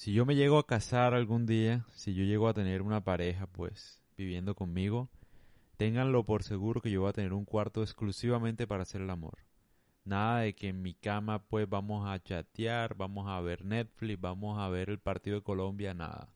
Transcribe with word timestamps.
Si 0.00 0.14
yo 0.14 0.24
me 0.24 0.34
llego 0.34 0.56
a 0.56 0.66
casar 0.66 1.12
algún 1.12 1.44
día, 1.44 1.84
si 1.92 2.14
yo 2.14 2.24
llego 2.24 2.48
a 2.48 2.54
tener 2.54 2.80
una 2.80 3.04
pareja, 3.04 3.46
pues, 3.46 4.00
viviendo 4.16 4.54
conmigo, 4.54 5.10
ténganlo 5.76 6.24
por 6.24 6.42
seguro 6.42 6.80
que 6.80 6.90
yo 6.90 7.02
voy 7.02 7.10
a 7.10 7.12
tener 7.12 7.34
un 7.34 7.44
cuarto 7.44 7.82
exclusivamente 7.82 8.66
para 8.66 8.84
hacer 8.84 9.02
el 9.02 9.10
amor. 9.10 9.40
Nada 10.06 10.38
de 10.40 10.54
que 10.54 10.68
en 10.68 10.80
mi 10.80 10.94
cama 10.94 11.42
pues 11.42 11.68
vamos 11.68 12.08
a 12.08 12.18
chatear, 12.18 12.94
vamos 12.94 13.28
a 13.28 13.42
ver 13.42 13.62
Netflix, 13.62 14.18
vamos 14.18 14.58
a 14.58 14.70
ver 14.70 14.88
el 14.88 15.00
partido 15.00 15.36
de 15.36 15.42
Colombia, 15.42 15.92
nada. 15.92 16.32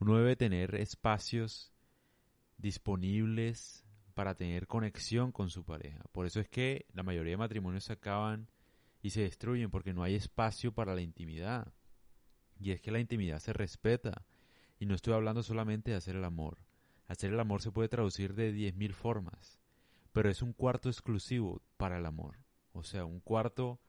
Uno 0.00 0.18
debe 0.18 0.36
tener 0.36 0.74
espacios 0.74 1.72
disponibles 2.58 3.86
para 4.12 4.34
tener 4.34 4.66
conexión 4.66 5.32
con 5.32 5.48
su 5.48 5.64
pareja. 5.64 6.04
Por 6.12 6.26
eso 6.26 6.40
es 6.40 6.48
que 6.50 6.84
la 6.92 7.04
mayoría 7.04 7.30
de 7.30 7.38
matrimonios 7.38 7.84
se 7.84 7.94
acaban 7.94 8.50
y 9.00 9.08
se 9.08 9.22
destruyen 9.22 9.70
porque 9.70 9.94
no 9.94 10.02
hay 10.02 10.14
espacio 10.14 10.74
para 10.74 10.94
la 10.94 11.00
intimidad. 11.00 11.72
Y 12.58 12.72
es 12.72 12.80
que 12.80 12.90
la 12.90 13.00
intimidad 13.00 13.38
se 13.38 13.52
respeta. 13.52 14.24
Y 14.78 14.86
no 14.86 14.94
estoy 14.94 15.14
hablando 15.14 15.42
solamente 15.42 15.90
de 15.90 15.96
hacer 15.96 16.16
el 16.16 16.24
amor. 16.24 16.58
Hacer 17.06 17.32
el 17.32 17.40
amor 17.40 17.62
se 17.62 17.72
puede 17.72 17.88
traducir 17.88 18.34
de 18.34 18.52
10.000 18.52 18.92
formas. 18.92 19.58
Pero 20.12 20.30
es 20.30 20.42
un 20.42 20.52
cuarto 20.52 20.88
exclusivo 20.88 21.62
para 21.76 21.98
el 21.98 22.06
amor. 22.06 22.36
O 22.72 22.82
sea, 22.82 23.04
un 23.04 23.20
cuarto 23.20 23.80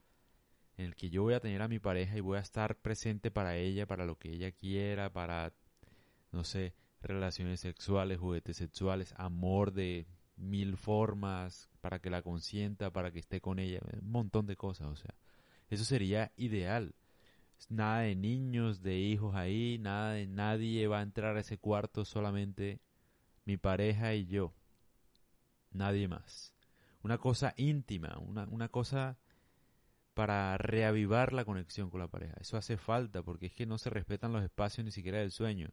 en 0.78 0.86
el 0.86 0.96
que 0.96 1.10
yo 1.10 1.24
voy 1.24 1.34
a 1.34 1.42
tener 1.42 1.62
a 1.62 1.68
mi 1.68 1.80
pareja 1.80 2.18
y 2.18 2.22
voy 2.22 2.38
a 2.38 2.42
estar 2.42 2.78
presente 2.78 3.32
para 3.32 3.58
ella, 3.58 3.86
para 3.86 4.06
lo 4.06 4.18
que 4.18 4.32
ella 4.32 4.52
quiera, 4.52 5.12
para, 5.12 5.54
no 6.32 6.44
sé, 6.44 6.74
relaciones 7.02 7.60
sexuales, 7.60 8.18
juguetes 8.18 8.58
sexuales, 8.58 9.14
amor 9.18 9.74
de 9.74 10.08
mil 10.38 10.78
formas, 10.78 11.70
para 11.82 12.00
que 12.00 12.10
la 12.10 12.22
consienta, 12.22 12.92
para 12.92 13.12
que 13.12 13.20
esté 13.20 13.42
con 13.42 13.60
ella, 13.60 13.82
un 14.02 14.10
montón 14.10 14.46
de 14.46 14.56
cosas, 14.56 14.88
o 14.88 14.96
sea, 14.96 15.14
eso 15.70 15.84
sería 15.84 16.32
ideal. 16.38 16.96
Nada 17.68 18.02
de 18.02 18.16
niños, 18.16 18.82
de 18.82 18.98
hijos 18.98 19.36
ahí, 19.36 19.78
nada 19.80 20.14
de 20.14 20.28
nadie 20.28 20.88
va 20.88 21.00
a 21.00 21.04
entrar 21.04 21.36
a 21.36 21.42
ese 21.42 21.58
cuarto, 21.58 22.06
solamente 22.06 22.80
mi 23.46 23.58
pareja 23.58 24.14
y 24.14 24.26
yo. 24.26 24.54
Nadie 25.72 26.08
más. 26.08 26.54
Una 27.04 27.18
cosa 27.18 27.54
íntima, 27.58 28.18
una, 28.20 28.46
una 28.46 28.70
cosa 28.70 29.18
para 30.14 30.58
reavivar 30.58 31.34
la 31.34 31.46
conexión 31.46 31.90
con 31.90 32.02
la 32.02 32.08
pareja. 32.08 32.36
Eso 32.40 32.58
hace 32.58 32.78
falta 32.78 33.24
porque 33.24 33.48
es 33.48 33.54
que 33.54 33.66
no 33.66 33.78
se 33.78 33.90
respetan 33.90 34.34
los 34.34 34.44
espacios 34.44 34.84
ni 34.84 34.92
siquiera 34.92 35.20
del 35.20 35.32
sueño. 35.32 35.70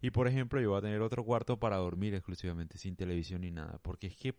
Y 0.00 0.10
por 0.10 0.28
ejemplo, 0.28 0.60
yo 0.60 0.70
voy 0.70 0.78
a 0.78 0.82
tener 0.82 1.02
otro 1.02 1.24
cuarto 1.24 1.58
para 1.58 1.76
dormir 1.76 2.14
exclusivamente, 2.14 2.78
sin 2.78 2.94
televisión 2.94 3.40
ni 3.40 3.50
nada. 3.50 3.78
Porque 3.82 4.06
es 4.06 4.16
que 4.16 4.36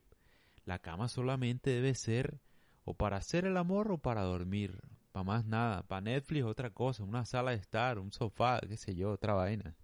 la 0.63 0.79
cama 0.79 1.09
solamente 1.09 1.71
debe 1.71 1.93
ser 1.95 2.39
o 2.85 2.93
para 2.93 3.17
hacer 3.17 3.45
el 3.45 3.57
amor 3.57 3.91
o 3.91 3.97
para 3.97 4.21
dormir. 4.21 4.79
Más 5.23 5.45
nada. 5.45 5.83
Para 5.83 6.01
Netflix 6.01 6.45
otra 6.45 6.69
cosa. 6.69 7.03
Una 7.03 7.25
sala 7.25 7.51
de 7.51 7.57
estar, 7.57 7.99
un 7.99 8.11
sofá, 8.11 8.59
qué 8.61 8.77
sé 8.77 8.95
yo, 8.95 9.11
otra 9.11 9.33
vaina. 9.33 9.75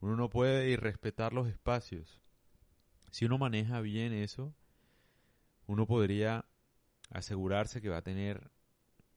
Uno 0.00 0.16
no 0.16 0.30
puede 0.30 0.68
ir 0.70 0.80
respetar 0.80 1.32
los 1.32 1.48
espacios. 1.48 2.20
Si 3.10 3.24
uno 3.24 3.38
maneja 3.38 3.80
bien 3.80 4.12
eso, 4.12 4.54
uno 5.66 5.86
podría 5.86 6.44
asegurarse 7.10 7.80
que 7.80 7.88
va 7.88 7.98
a 7.98 8.02
tener 8.02 8.50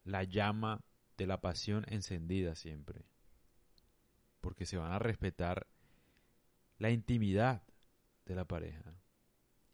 la 0.04 0.24
llama 0.24 0.82
de 1.18 1.28
la 1.28 1.42
pasión 1.42 1.86
encendida 1.90 2.56
siempre. 2.56 3.06
Porque 4.42 4.66
se 4.66 4.78
van 4.78 4.92
a 4.92 5.00
respetar 5.00 5.68
la 6.78 6.92
intimidad 6.92 7.64
de 8.26 8.36
la 8.36 8.46
pareja. 8.46 8.96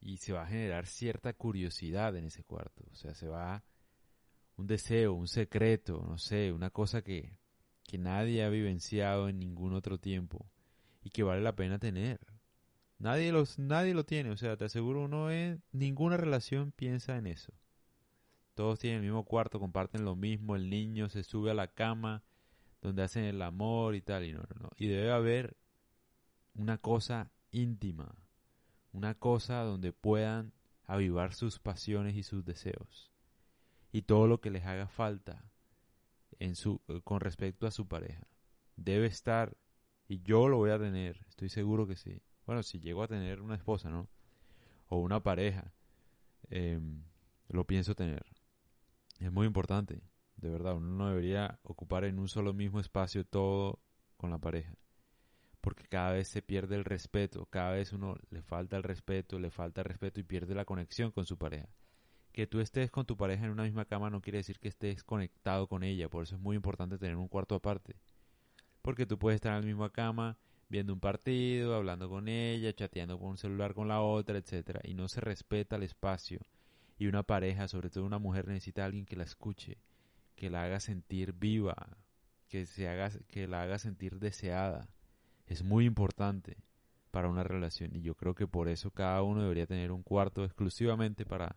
Y 0.02 0.18
se 0.18 0.34
va 0.34 0.44
a 0.44 0.48
generar 0.48 0.88
cierta 0.88 1.34
curiosidad 1.34 2.16
en 2.16 2.26
ese 2.26 2.44
cuarto. 2.44 2.84
O 2.92 2.96
sea, 2.96 3.14
se 3.14 3.28
va 3.28 3.64
un 4.66 4.68
deseo, 4.68 5.14
un 5.14 5.28
secreto, 5.28 6.04
no 6.08 6.18
sé, 6.18 6.52
una 6.52 6.72
cosa 6.72 7.04
que, 7.04 7.38
que 7.84 8.00
nadie 8.00 8.44
ha 8.44 8.50
vivenciado 8.50 9.30
en 9.30 9.38
ningún 9.38 9.74
otro 9.74 10.00
tiempo 10.00 10.50
y 11.04 11.12
que 11.12 11.22
vale 11.22 11.42
la 11.42 11.56
pena 11.56 11.78
tener. 11.78 12.20
Nadie, 12.98 13.32
los, 13.32 13.60
nadie 13.60 13.94
lo 13.94 14.06
tiene, 14.06 14.32
o 14.32 14.38
sea, 14.38 14.58
te 14.58 14.66
aseguro, 14.66 15.04
uno 15.04 15.30
en 15.30 15.62
ninguna 15.72 16.18
relación 16.18 16.72
piensa 16.72 17.16
en 17.16 17.28
eso. 17.28 17.54
Todos 18.56 18.80
tienen 18.80 19.02
el 19.02 19.06
mismo 19.06 19.24
cuarto, 19.24 19.60
comparten 19.60 20.04
lo 20.04 20.16
mismo, 20.16 20.56
el 20.56 20.68
niño 20.72 21.10
se 21.10 21.24
sube 21.24 21.52
a 21.52 21.54
la 21.54 21.68
cama 21.68 22.24
donde 22.82 23.04
hacen 23.04 23.26
el 23.26 23.44
amor 23.44 23.94
y 23.94 24.02
tal, 24.02 24.26
y 24.26 24.34
no, 24.34 24.40
no. 24.60 24.70
Y 24.78 24.88
debe 24.88 25.12
haber 25.12 25.56
una 26.56 26.80
cosa 26.80 27.30
íntima, 27.52 28.16
una 28.94 29.14
cosa 29.14 29.62
donde 29.62 29.94
puedan 29.94 30.54
avivar 30.86 31.36
sus 31.36 31.60
pasiones 31.60 32.16
y 32.16 32.24
sus 32.24 32.44
deseos 32.46 33.15
y 33.96 34.02
todo 34.02 34.28
lo 34.28 34.42
que 34.42 34.50
les 34.50 34.66
haga 34.66 34.90
falta 34.90 35.46
en 36.40 36.56
su 36.56 36.82
con 37.06 37.22
respecto 37.22 37.66
a 37.66 37.72
su 37.72 37.88
pareja. 37.88 38.28
Debe 38.76 39.06
estar 39.06 39.56
y 40.10 40.22
yo 40.22 40.50
lo 40.50 40.58
voy 40.58 40.72
a 40.72 40.78
tener, 40.78 41.26
estoy 41.30 41.48
seguro 41.48 41.88
que 41.88 41.96
sí. 41.96 42.22
Bueno, 42.46 42.62
si 42.62 42.82
llego 42.82 43.04
a 43.04 43.08
tener 43.08 43.40
una 43.40 43.56
esposa, 43.56 43.90
¿no? 43.90 44.10
O 44.90 44.98
una 44.98 45.24
pareja, 45.24 45.72
em, 46.50 47.06
lo 47.48 47.66
pienso 47.66 47.96
tener. 47.96 48.26
Es 49.20 49.32
muy 49.32 49.48
importante, 49.48 50.02
de 50.36 50.50
verdad. 50.50 50.76
Uno 50.76 50.90
no 50.98 51.08
debería 51.08 51.62
ocupar 51.64 52.04
en 52.04 52.20
un 52.20 52.28
solo 52.28 52.54
mismo 52.54 52.82
espacio 52.82 53.26
todo 53.26 53.80
con 54.18 54.30
la 54.30 54.40
pareja 54.40 54.76
porque 55.62 55.86
cada 55.88 56.12
vez 56.12 56.28
se 56.28 56.42
pierde 56.42 56.76
el 56.76 56.84
respeto, 56.84 57.46
cada 57.48 57.72
vez 57.72 57.94
uno 57.94 58.18
le 58.30 58.44
falta 58.44 58.76
el 58.76 58.84
respeto, 58.84 59.40
le 59.40 59.50
falta 59.50 59.82
el 59.82 59.86
respeto 59.86 60.20
y 60.20 60.24
pierde 60.24 60.54
la 60.54 60.66
conexión 60.66 61.12
con 61.12 61.26
su 61.26 61.38
pareja. 61.38 61.70
Que 62.36 62.48
tú 62.48 62.60
estés 62.60 62.92
con 62.92 63.06
tu 63.06 63.16
pareja 63.16 63.46
en 63.46 63.52
una 63.52 63.64
misma 63.64 63.86
cama 63.86 64.10
no 64.10 64.20
quiere 64.20 64.40
decir 64.40 64.60
que 64.60 64.68
estés 64.68 65.06
conectado 65.06 65.68
con 65.68 65.84
ella, 65.84 66.10
por 66.10 66.24
eso 66.24 66.36
es 66.36 66.42
muy 66.42 66.58
importante 66.58 66.98
tener 66.98 67.16
un 67.16 67.30
cuarto 67.30 67.56
aparte. 67.56 67.96
Porque 68.82 69.06
tú 69.06 69.18
puedes 69.18 69.36
estar 69.36 69.54
en 69.54 69.62
la 69.62 69.66
misma 69.66 69.90
cama 69.90 70.38
viendo 70.68 70.92
un 70.92 71.00
partido, 71.00 71.76
hablando 71.76 72.10
con 72.10 72.28
ella, 72.28 72.74
chateando 72.74 73.18
con 73.18 73.30
un 73.30 73.38
celular 73.38 73.74
con 73.74 73.88
la 73.88 74.02
otra, 74.02 74.38
etcétera, 74.38 74.82
y 74.84 74.96
no 74.96 75.08
se 75.08 75.22
respeta 75.22 75.78
el 75.78 75.84
espacio. 75.84 76.42
Y 76.98 77.08
una 77.08 77.24
pareja, 77.24 77.70
sobre 77.70 77.90
todo 77.90 78.04
una 78.04 78.20
mujer, 78.20 78.50
necesita 78.50 78.82
a 78.82 78.88
alguien 78.88 79.06
que 79.06 79.16
la 79.16 79.24
escuche, 79.24 79.78
que 80.36 80.50
la 80.50 80.64
haga 80.64 80.82
sentir 80.82 81.32
viva, 81.32 81.96
que 82.50 82.66
se 82.66 82.90
haga 82.90 83.12
que 83.30 83.48
la 83.48 83.62
haga 83.62 83.80
sentir 83.80 84.20
deseada 84.20 84.90
es 85.48 85.64
muy 85.64 85.86
importante 85.86 86.58
para 87.12 87.30
una 87.30 87.44
relación 87.44 87.96
y 87.96 88.02
yo 88.02 88.16
creo 88.16 88.36
que 88.36 88.46
por 88.46 88.68
eso 88.68 88.92
cada 88.92 89.24
uno 89.24 89.42
debería 89.42 89.66
tener 89.66 89.94
un 89.94 90.04
cuarto 90.04 90.44
exclusivamente 90.44 91.26
para, 91.26 91.56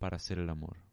para 0.00 0.16
hacer 0.16 0.38
el 0.38 0.48
amor. 0.48 0.89